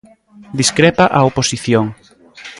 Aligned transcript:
Discrepa 0.59 1.05
a 1.17 1.19
oposición. 1.29 1.85